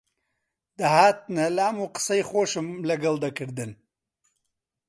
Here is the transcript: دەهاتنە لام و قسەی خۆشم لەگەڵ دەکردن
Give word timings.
دەهاتنە 0.79 1.45
لام 1.57 1.75
و 1.83 1.87
قسەی 1.95 2.23
خۆشم 2.29 2.67
لەگەڵ 2.89 3.15
دەکردن 3.25 3.71